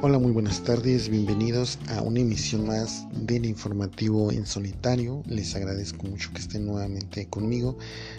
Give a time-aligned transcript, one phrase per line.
[0.00, 5.24] Hola, muy buenas tardes, bienvenidos a una emisión más del informativo en solitario.
[5.26, 7.76] Les agradezco mucho que estén nuevamente conmigo.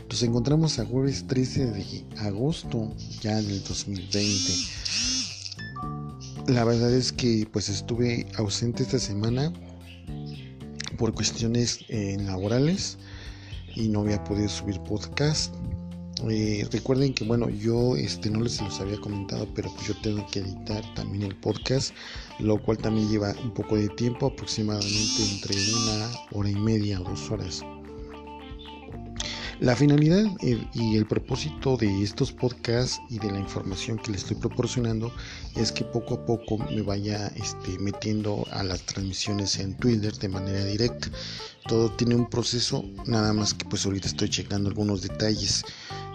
[0.10, 4.54] Nos encontramos a jueves 13 de agosto ya del 2020.
[6.48, 9.54] La verdad es que pues estuve ausente esta semana
[10.98, 12.98] por cuestiones eh, laborales
[13.74, 15.56] y no había podido subir podcast.
[16.30, 20.26] Eh, recuerden que bueno, yo este no les los había comentado, pero pues yo tengo
[20.32, 21.96] que editar también el podcast,
[22.40, 27.04] lo cual también lleva un poco de tiempo, aproximadamente entre una hora y media o
[27.04, 27.64] dos horas.
[29.60, 34.38] La finalidad y el propósito de estos podcasts y de la información que les estoy
[34.38, 35.12] proporcionando
[35.58, 40.30] es que poco a poco me vaya este, metiendo a las transmisiones en Twitter de
[40.30, 41.10] manera directa.
[41.68, 45.66] Todo tiene un proceso, nada más que pues ahorita estoy checando algunos detalles.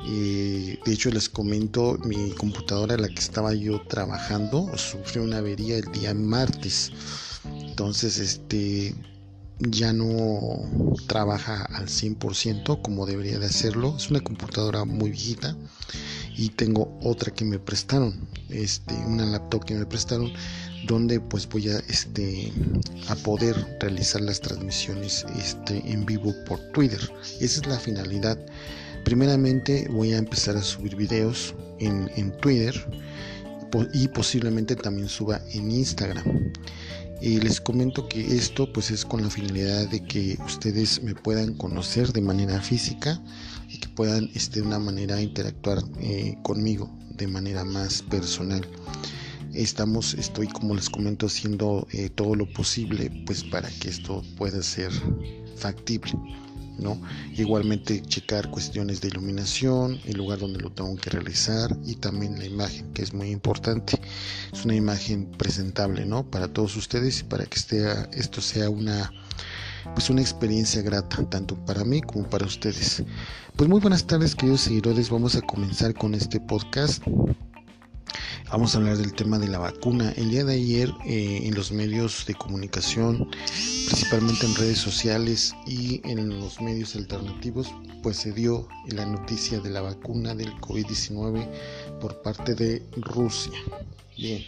[0.06, 5.76] Eh, de hecho les comento, mi computadora la que estaba yo trabajando sufrió una avería
[5.76, 6.92] el día martes.
[7.44, 8.94] Entonces, este
[9.58, 10.08] ya no
[11.06, 13.94] trabaja al 100% como debería de hacerlo.
[13.96, 15.56] Es una computadora muy viejita
[16.36, 20.32] y tengo otra que me prestaron, este, una laptop que me prestaron
[20.86, 22.52] donde pues voy a este
[23.08, 27.00] a poder realizar las transmisiones este en vivo por Twitter.
[27.40, 28.38] Esa es la finalidad.
[29.04, 32.74] Primeramente voy a empezar a subir videos en, en Twitter
[33.92, 36.52] y posiblemente también suba en Instagram.
[37.24, 41.54] Y les comento que esto pues es con la finalidad de que ustedes me puedan
[41.54, 43.18] conocer de manera física
[43.70, 48.68] y que puedan este, de una manera interactuar eh, conmigo de manera más personal.
[49.54, 54.62] Estamos, estoy como les comento haciendo eh, todo lo posible pues para que esto pueda
[54.62, 54.92] ser
[55.56, 56.12] factible.
[56.78, 57.00] ¿No?
[57.36, 62.46] Igualmente checar cuestiones de iluminación, el lugar donde lo tengo que realizar y también la
[62.46, 64.00] imagen, que es muy importante.
[64.52, 66.28] Es una imagen presentable, ¿no?
[66.30, 67.58] Para todos ustedes y para que
[68.12, 69.10] esto sea una
[69.94, 73.02] pues una experiencia grata tanto para mí como para ustedes.
[73.56, 77.02] Pues muy buenas tardes queridos seguidores, vamos a comenzar con este podcast
[78.54, 80.12] Vamos a hablar del tema de la vacuna.
[80.12, 83.28] El día de ayer eh, en los medios de comunicación,
[83.88, 89.70] principalmente en redes sociales y en los medios alternativos, pues se dio la noticia de
[89.70, 91.48] la vacuna del COVID-19
[92.00, 93.58] por parte de Rusia.
[94.16, 94.44] Bien,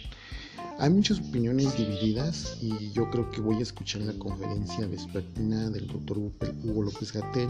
[0.79, 5.85] hay muchas opiniones divididas y yo creo que voy a escuchar la conferencia vespertina del
[5.85, 7.49] doctor Hugo López Gatel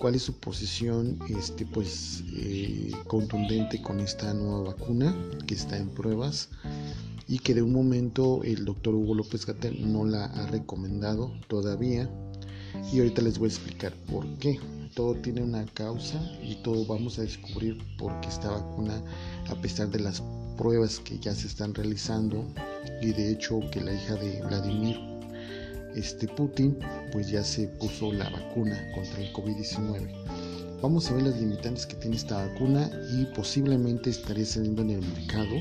[0.00, 5.14] cuál es su posición este, pues, eh, contundente con esta nueva vacuna
[5.46, 6.48] que está en pruebas
[7.28, 12.10] y que de un momento el doctor Hugo López Gatel no la ha recomendado todavía
[12.90, 14.58] y ahorita les voy a explicar por qué.
[14.94, 19.02] Todo tiene una causa y todo vamos a descubrir por qué esta vacuna,
[19.48, 20.22] a pesar de las
[20.56, 22.42] pruebas que ya se están realizando
[23.02, 25.09] y de hecho que la hija de Vladimir
[25.94, 26.78] este Putin
[27.12, 30.80] pues ya se puso la vacuna contra el COVID-19.
[30.82, 35.00] Vamos a ver las limitantes que tiene esta vacuna y posiblemente estaré saliendo en el
[35.00, 35.56] mercado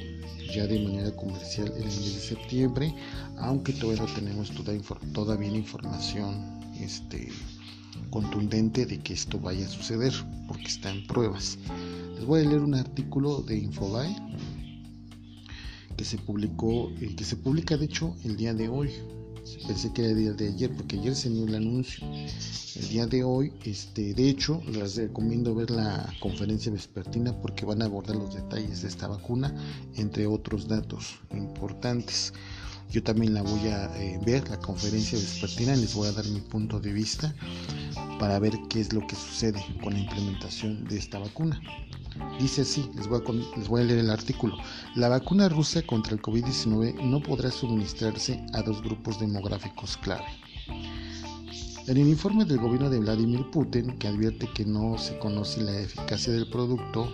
[0.53, 2.93] ya de manera comercial el mes de septiembre,
[3.37, 4.73] aunque todavía no tenemos toda,
[5.13, 7.29] todavía información este,
[8.09, 10.13] contundente de que esto vaya a suceder,
[10.47, 11.57] porque está en pruebas.
[12.15, 14.15] Les voy a leer un artículo de Infobae
[15.95, 18.89] que se publicó, eh, que se publica de hecho el día de hoy,
[19.67, 22.05] pensé que era el día de ayer porque ayer se dio el anuncio.
[22.75, 27.81] El día de hoy este de hecho les recomiendo ver la conferencia vespertina porque van
[27.81, 29.53] a abordar los detalles de esta vacuna
[29.95, 32.33] entre otros datos importantes.
[32.89, 36.41] Yo también la voy a eh, ver la conferencia vespertina les voy a dar mi
[36.41, 37.35] punto de vista
[38.19, 41.61] para ver qué es lo que sucede con la implementación de esta vacuna
[42.39, 44.55] Dice así, les voy, a, leer el artículo.
[44.95, 50.25] La vacuna rusa contra el COVID-19 no podrá suministrarse a dos grupos demográficos clave.
[51.87, 55.79] En el informe del gobierno de Vladimir Putin, que advierte que no se conoce la
[55.79, 57.11] eficacia del producto,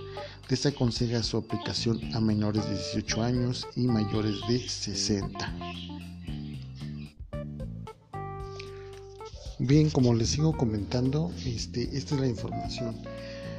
[0.49, 5.55] desaconseja su aplicación a menores de 18 años y mayores de 60.
[9.59, 12.95] Bien, como les sigo comentando, este, esta es la información.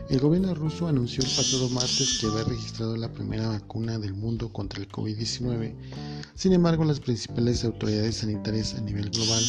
[0.08, 4.52] El gobierno ruso anunció el pasado martes que había registrado la primera vacuna del mundo
[4.52, 5.74] contra el COVID-19.
[6.36, 9.42] Sin embargo, las principales autoridades sanitarias a nivel global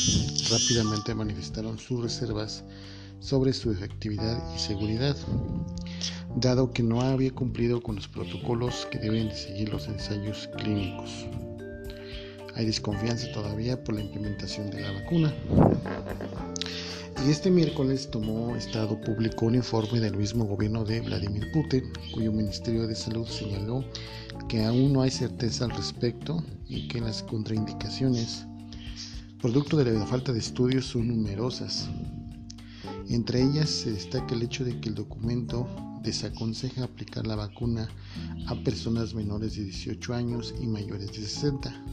[0.49, 2.63] rápidamente manifestaron sus reservas
[3.19, 5.15] sobre su efectividad y seguridad,
[6.37, 11.27] dado que no había cumplido con los protocolos que deben de seguir los ensayos clínicos.
[12.55, 15.31] Hay desconfianza todavía por la implementación de la vacuna.
[17.25, 21.83] Y este miércoles tomó Estado público un informe del mismo gobierno de Vladimir Putin,
[22.13, 23.83] cuyo Ministerio de Salud señaló
[24.47, 28.45] que aún no hay certeza al respecto y que las contraindicaciones,
[29.41, 31.89] producto de la falta de estudios, son numerosas.
[33.09, 35.67] Entre ellas se destaca el hecho de que el documento
[36.03, 37.89] desaconseja aplicar la vacuna
[38.45, 41.83] a personas menores de 18 años y mayores de 60,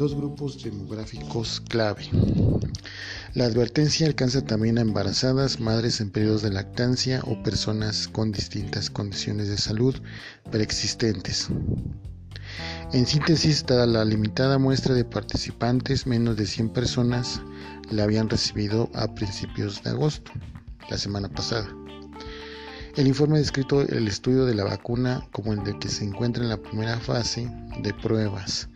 [0.00, 2.08] dos grupos demográficos clave.
[3.34, 8.88] La advertencia alcanza también a embarazadas, madres en periodos de lactancia o personas con distintas
[8.88, 9.94] condiciones de salud
[10.50, 11.48] preexistentes.
[12.94, 17.42] En síntesis, dada la limitada muestra de participantes, menos de 100 personas
[17.90, 20.32] la habían recibido a principios de agosto,
[20.88, 21.68] la semana pasada.
[22.96, 26.48] El informe descrito el estudio de la vacuna como el de que se encuentra en
[26.48, 28.70] la primera fase de pruebas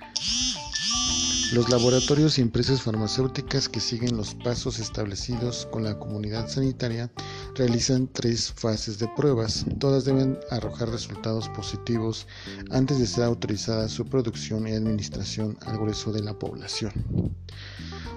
[1.54, 7.12] los laboratorios y empresas farmacéuticas que siguen los pasos establecidos con la comunidad sanitaria
[7.54, 9.64] realizan tres fases de pruebas.
[9.78, 12.26] Todas deben arrojar resultados positivos
[12.70, 16.92] antes de ser autorizada su producción y administración al grueso de la población.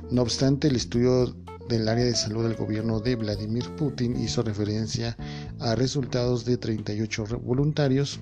[0.10, 1.36] No obstante, el estudio
[1.70, 5.16] del área de salud del gobierno de Vladimir Putin hizo referencia
[5.60, 8.20] a resultados de 38 voluntarios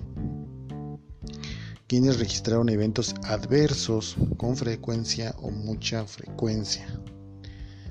[1.88, 6.86] quienes registraron eventos adversos con frecuencia o mucha frecuencia.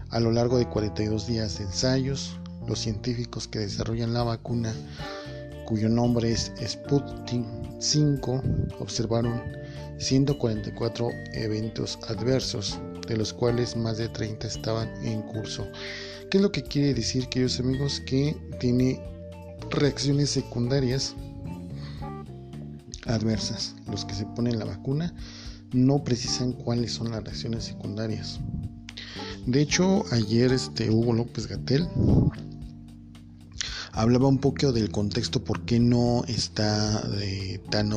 [0.09, 2.38] A lo largo de 42 días de ensayos,
[2.68, 4.74] los científicos que desarrollan la vacuna,
[5.65, 7.45] cuyo nombre es Sputnik
[7.80, 8.44] 5,
[8.80, 9.42] observaron
[9.98, 12.77] 144 eventos adversos,
[13.07, 15.68] de los cuales más de 30 estaban en curso.
[16.30, 18.01] ¿Qué es lo que quiere decir, queridos amigos?
[18.06, 19.01] Que tiene
[19.69, 21.15] reacciones secundarias
[23.06, 23.75] adversas.
[23.90, 25.13] Los que se ponen la vacuna
[25.74, 28.40] no precisan cuáles son las reacciones secundarias.
[29.46, 31.88] De hecho, ayer este Hugo López Gatel
[33.92, 37.92] hablaba un poco del contexto por qué no está eh, tan,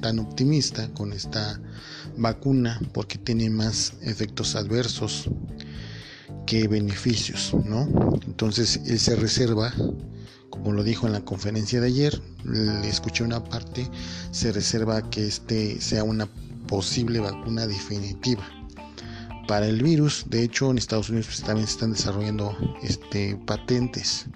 [0.00, 1.60] tan optimista con esta
[2.16, 5.28] vacuna, porque tiene más efectos adversos
[6.46, 7.88] que beneficios, ¿no?
[8.26, 9.72] Entonces él se reserva
[10.54, 13.90] como lo dijo en la conferencia de ayer, le escuché una parte,
[14.30, 16.28] se reserva que este sea una
[16.68, 18.44] posible vacuna definitiva
[19.48, 20.26] para el virus.
[20.28, 24.26] De hecho, en Estados Unidos pues, también se están desarrollando este, patentes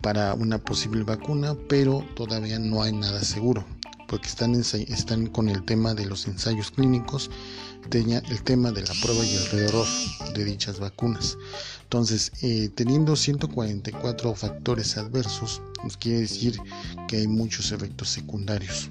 [0.00, 3.64] para una posible vacuna, pero todavía no hay nada seguro,
[4.08, 7.30] porque están, están con el tema de los ensayos clínicos,
[7.90, 9.86] el tema de la prueba y el error
[10.34, 11.36] de dichas vacunas.
[11.82, 16.58] Entonces, eh, teniendo 144 factores adversos, nos quiere decir
[17.06, 18.90] que hay muchos efectos secundarios.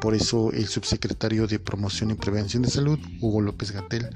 [0.00, 4.08] Por eso el subsecretario de Promoción y Prevención de Salud, Hugo López Gatel,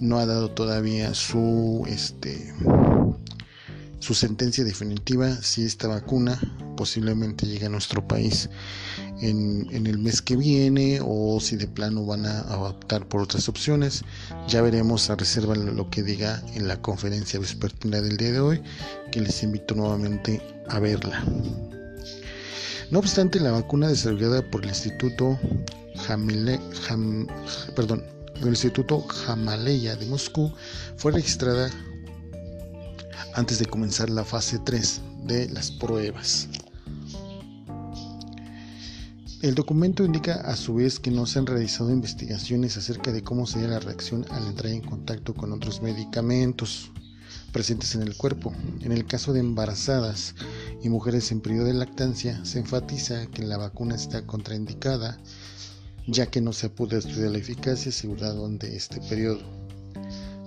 [0.00, 2.54] no ha dado todavía su este
[4.02, 6.36] su sentencia definitiva si esta vacuna
[6.76, 8.50] posiblemente llegue a nuestro país
[9.20, 14.02] en, el mes que viene o si de plano van a, optar por otras opciones.
[14.48, 18.62] Ya veremos a reserva lo que diga en la conferencia vespertina del día de hoy,
[19.12, 21.22] que les invito nuevamente a verla.
[22.90, 25.38] No obstante, la vacuna desarrollada por el Instituto
[27.76, 28.02] perdón,
[28.40, 30.52] el Instituto Jamaleya de Moscú
[30.96, 31.70] fue registrada
[33.34, 36.48] antes de comenzar la fase 3 de las pruebas.
[39.42, 43.46] El documento indica a su vez que no se han realizado investigaciones acerca de cómo
[43.46, 46.92] sería la reacción al entrar en contacto con otros medicamentos
[47.52, 48.52] presentes en el cuerpo.
[48.82, 50.36] En el caso de embarazadas
[50.82, 55.18] y mujeres en periodo de lactancia, se enfatiza que la vacuna está contraindicada,
[56.06, 59.61] ya que no se pudo estudiar la eficacia asegurada durante este periodo.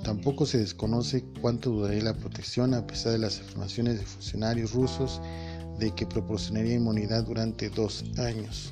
[0.06, 5.20] Tampoco se desconoce cuánto duraría la protección a pesar de las afirmaciones de funcionarios rusos
[5.80, 8.72] de que proporcionaría inmunidad durante dos años.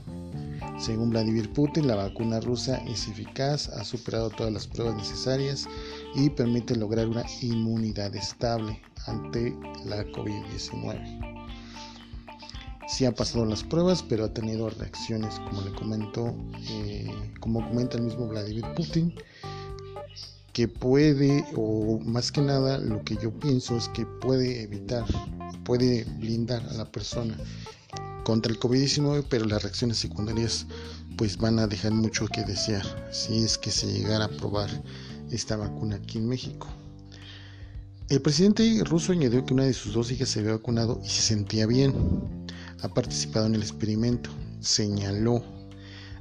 [0.77, 5.67] Según Vladimir Putin, la vacuna rusa es eficaz, ha superado todas las pruebas necesarias
[6.13, 11.33] y permite lograr una inmunidad estable ante la COVID-19.
[12.87, 16.35] Sí ha pasado las pruebas, pero ha tenido reacciones, como le comentó,
[16.69, 17.09] eh,
[17.39, 19.15] como comenta el mismo Vladimir Putin,
[20.53, 25.03] que puede, o más que nada, lo que yo pienso es que puede evitar,
[25.65, 27.35] puede blindar a la persona
[28.23, 30.67] contra el COVID-19, pero las reacciones secundarias
[31.17, 34.69] pues van a dejar mucho que desear si es que se llegara a probar
[35.31, 36.67] esta vacuna aquí en México.
[38.09, 41.21] El presidente ruso añadió que una de sus dos hijas se había vacunado y se
[41.21, 41.93] sentía bien.
[42.81, 44.29] Ha participado en el experimento,
[44.59, 45.43] señaló,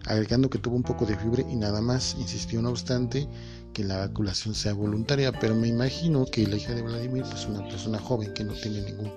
[0.07, 2.17] agregando que tuvo un poco de fiebre y nada más.
[2.19, 3.29] Insistió no obstante
[3.73, 7.47] que la vacunación sea voluntaria, pero me imagino que la hija de Vladimir es pues,
[7.47, 9.13] una persona joven que no tiene ningún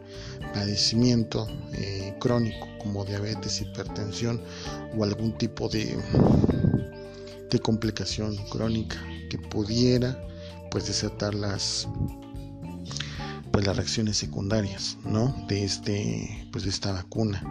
[0.54, 4.42] padecimiento eh, crónico como diabetes, hipertensión
[4.98, 5.98] o algún tipo de,
[7.50, 8.98] de complicación crónica
[9.30, 10.20] que pudiera
[10.72, 11.88] pues desatar las
[13.52, 15.34] pues las reacciones secundarias ¿no?
[15.48, 17.42] de este pues de esta vacuna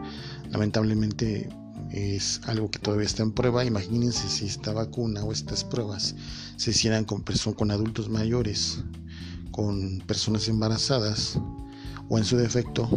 [0.51, 1.49] lamentablemente
[1.95, 3.65] es algo que todavía está en prueba.
[3.65, 6.17] Imagínense si esta vacuna o estas pruebas
[6.57, 8.79] se hicieran con, con adultos mayores,
[9.53, 11.39] con personas embarazadas
[12.09, 12.89] o en su defecto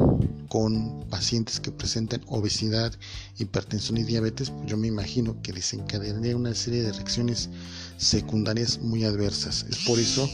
[0.49, 2.91] con pacientes que presenten obesidad,
[3.37, 7.49] hipertensión y diabetes, yo me imagino que desencadenaría una serie de reacciones
[7.97, 9.65] secundarias muy adversas.
[9.69, 10.27] Es por eso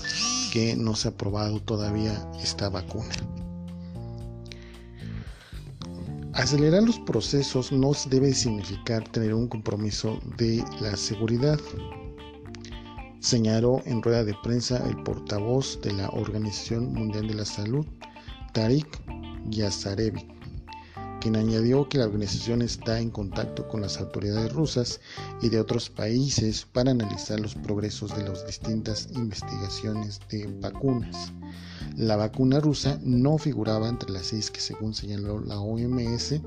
[0.53, 3.13] que no se ha aprobado todavía esta vacuna.
[6.33, 11.59] Acelerar los procesos no debe significar tener un compromiso de la seguridad,
[13.19, 17.85] señaló en rueda de prensa el portavoz de la Organización Mundial de la Salud,
[18.51, 18.87] Tarik
[19.51, 20.25] Yazarevic,
[21.21, 25.01] quien añadió que la organización está en contacto con las autoridades rusas
[25.43, 31.31] y de otros países para analizar los progresos de las distintas investigaciones de vacunas.
[31.95, 36.41] La vacuna rusa no figuraba entre las seis que según señaló la OMS,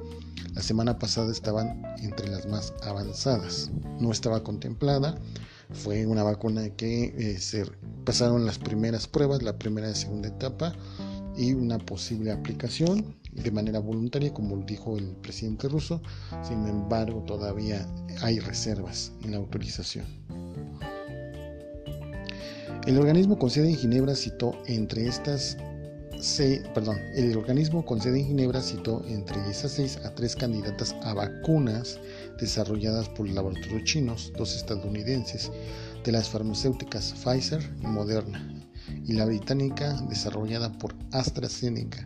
[0.54, 3.70] la semana pasada estaban entre las más avanzadas.
[4.00, 5.16] No estaba contemplada,
[5.72, 7.64] fue una vacuna que eh, se
[8.04, 10.74] pasaron las primeras pruebas, la primera y segunda etapa
[11.36, 16.02] y una posible aplicación de manera voluntaria, como dijo el presidente ruso.
[16.42, 17.86] Sin embargo, todavía
[18.22, 20.06] hay reservas en la autorización.
[22.86, 25.56] El organismo con sede en Ginebra citó entre estas
[26.20, 31.12] seis, perdón, el organismo con en Ginebra citó entre esas seis a tres candidatas a
[31.12, 31.98] vacunas
[32.38, 35.50] desarrolladas por laboratorios chinos, dos estadounidenses,
[36.04, 38.48] de las farmacéuticas Pfizer y Moderna,
[39.04, 42.04] y la británica desarrollada por AstraZeneca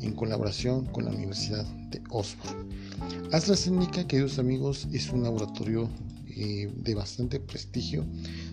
[0.00, 2.56] en colaboración con la Universidad de Oxford.
[3.32, 5.90] AstraZeneca, queridos amigos, es un laboratorio
[6.36, 8.04] eh, de bastante prestigio.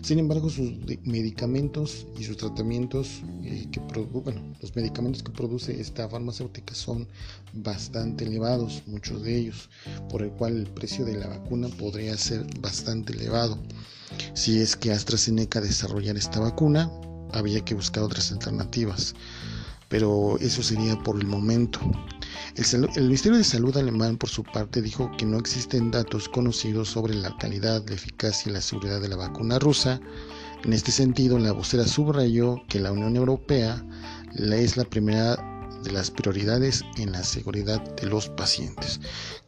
[0.02, 0.72] Sin embargo, sus
[1.04, 7.08] medicamentos y sus tratamientos eh, que bueno, los medicamentos que produce esta farmacéutica son
[7.52, 9.68] bastante elevados, muchos de ellos,
[10.08, 13.58] por el cual el precio de la vacuna podría ser bastante elevado.
[14.34, 16.90] Si es que AstraZeneca desarrollara esta vacuna,
[17.32, 19.14] había que buscar otras alternativas,
[19.88, 21.80] pero eso sería por el momento.
[22.56, 27.14] El, Ministerio de Salud alemán, por su parte, dijo que no existen datos conocidos sobre
[27.14, 30.00] la calidad, la eficacia y la seguridad de la vacuna rusa.
[30.64, 33.84] En este sentido, la vocera subrayó que la Unión Europea
[34.36, 35.36] es la primera
[35.82, 39.00] de las prioridades en la seguridad de los pacientes.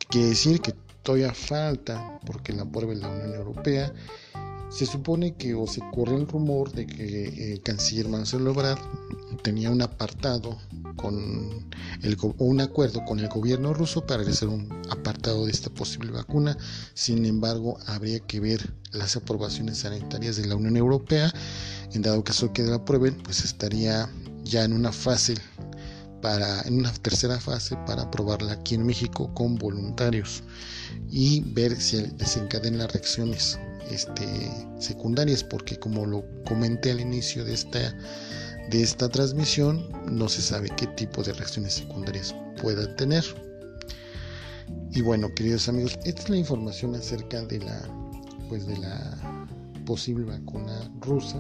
[0.09, 3.93] Quiere decir que todavía falta porque la apruebe la Unión Europea
[4.71, 8.79] se supone que o se corre el rumor de que el canciller Marcelo Ebrard
[9.43, 10.59] tenía un apartado
[10.97, 11.71] con
[12.03, 16.57] el, un acuerdo con el gobierno ruso para realizar un apartado de esta posible vacuna.
[16.95, 21.33] Sin embargo, habría que ver las aprobaciones sanitarias de la Unión Europea.
[21.93, 24.09] En dado caso que la aprueben, pues estaría
[24.45, 25.35] ya en una fase
[26.21, 30.45] para en una tercera fase para aprobarla aquí en México con voluntarios
[31.11, 33.59] y ver si desencadena reacciones
[33.91, 34.25] este,
[34.79, 37.95] secundarias, porque como lo comenté al inicio de esta,
[38.71, 43.25] de esta transmisión, no se sabe qué tipo de reacciones secundarias pueda tener.
[44.93, 47.83] Y bueno, queridos amigos, esta es la información acerca de la,
[48.49, 49.49] pues de la
[49.85, 51.39] posible vacuna rusa.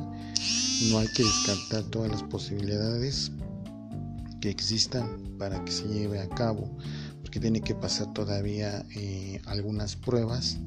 [0.90, 3.30] No hay que descartar todas las posibilidades
[4.40, 6.68] que existan para que se lleve a cabo,
[7.20, 10.58] porque tiene que pasar todavía eh, algunas pruebas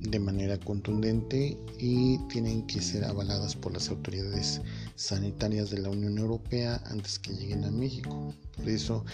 [0.00, 4.62] de manera contundente y tienen que ser avaladas por las autoridades
[4.98, 8.34] sanitarias de la Unión Europea antes que lleguen a México.
[8.56, 9.04] Por eso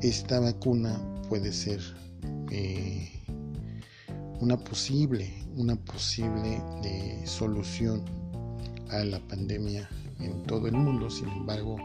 [0.00, 0.98] esta vacuna
[1.28, 1.80] puede ser
[2.50, 3.12] eh,
[4.40, 8.02] una posible, una posible eh, solución
[8.90, 9.88] a la pandemia
[10.20, 11.10] en todo el mundo.
[11.10, 11.76] Sin embargo,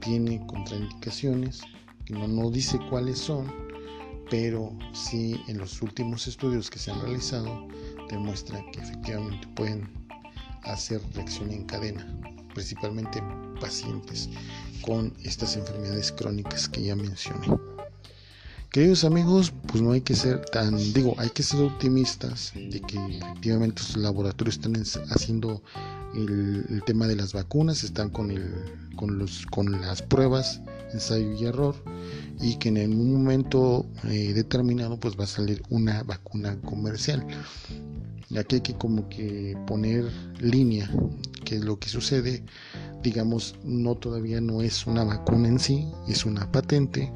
[0.00, 1.60] tiene contraindicaciones
[2.04, 3.46] que no, no dice cuáles son,
[4.28, 7.68] pero sí en los últimos estudios que se han realizado
[8.10, 9.88] demuestra que efectivamente pueden
[10.64, 12.06] hacer reacción en cadena,
[12.54, 13.22] principalmente
[13.60, 14.28] pacientes
[14.82, 17.48] con estas enfermedades crónicas que ya mencioné.
[18.74, 22.98] Queridos amigos, pues no hay que ser tan, digo, hay que ser optimistas de que
[23.18, 24.74] efectivamente los laboratorios están
[25.10, 25.62] haciendo
[26.12, 28.52] el, tema de las vacunas, están con, el,
[28.96, 30.60] con, los, con las pruebas,
[30.92, 31.76] ensayo y error,
[32.40, 37.24] y que en un momento eh, determinado pues va a salir una vacuna comercial.
[38.38, 40.04] Aquí hay que como que poner
[40.40, 40.90] línea,
[41.44, 42.42] que lo que sucede,
[43.02, 47.12] digamos, no todavía no es una vacuna en sí, es una patente,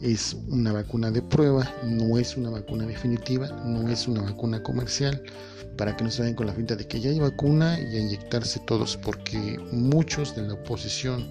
[0.00, 5.22] es una vacuna de prueba, no es una vacuna definitiva, no es una vacuna comercial,
[5.76, 8.00] para que no se vayan con la finta de que ya hay vacuna y a
[8.00, 11.26] inyectarse todos, porque muchos de la oposición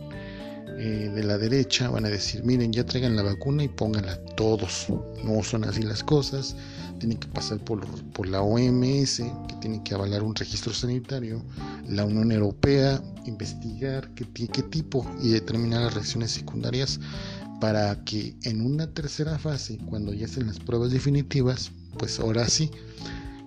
[0.78, 4.88] eh, de la derecha van a decir, miren, ya traigan la vacuna y pónganla todos.
[5.24, 6.56] No son así las cosas,
[7.00, 11.44] tienen que pasar por, por la OMS, que tiene que avalar un registro sanitario,
[11.88, 17.00] la Unión Europea, investigar qué, qué tipo y determinar las reacciones secundarias
[17.60, 22.72] para que en una tercera fase, cuando ya estén las pruebas definitivas, pues ahora sí,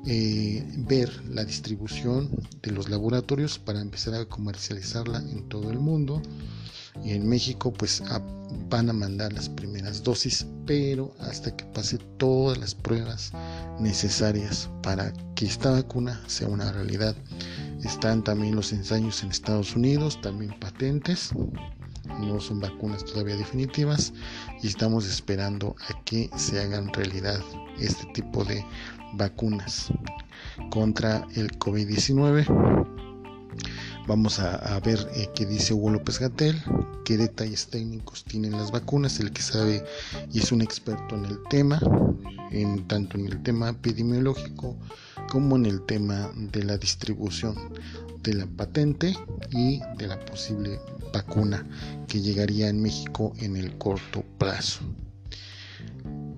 [0.06, 2.28] eh, ver la distribución
[2.62, 6.21] de los laboratorios para empezar a comercializarla en todo el mundo
[7.02, 8.02] y en México pues
[8.68, 13.32] van a mandar las primeras dosis pero hasta que pase todas las pruebas
[13.80, 17.16] necesarias para que esta vacuna sea una realidad.
[17.82, 21.32] Están también los ensayos en Estados Unidos también patentes
[22.20, 24.12] no son vacunas todavía definitivas
[24.62, 27.40] y estamos esperando a que se hagan realidad
[27.78, 28.64] este tipo de
[29.14, 29.92] vacunas
[30.70, 32.46] contra el COVID-19
[34.06, 36.61] Vamos a, ver eh, qué dice Hugo López Gatel,
[37.04, 39.85] qué detalles técnicos tienen las vacunas, el que sabe
[40.32, 41.80] y es un experto en el tema,
[42.50, 44.76] en, tanto en el tema epidemiológico
[45.30, 47.54] como en el tema de la distribución
[48.23, 49.16] de la patente
[49.50, 50.80] y de la posible
[51.12, 51.64] vacuna
[52.09, 54.80] que llegaría en México en el corto plazo.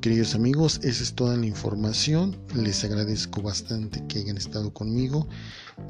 [0.04, 2.36] Queridos amigos, esa es toda la información.
[2.54, 5.26] Les agradezco bastante que hayan estado conmigo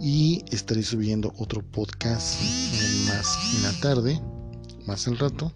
[0.01, 2.41] y estaré subiendo otro podcast
[3.09, 4.21] más en la tarde,
[4.87, 5.53] más al rato.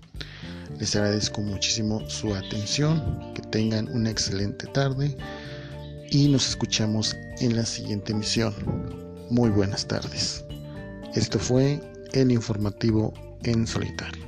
[0.81, 5.17] Les agradezco muchísimo su atención, que tengan una excelente tarde
[6.11, 8.53] y nos escuchamos en la siguiente emisión.
[9.31, 10.45] Muy buenas tardes.
[11.15, 11.81] Esto fue
[12.13, 14.28] el informativo en solitario.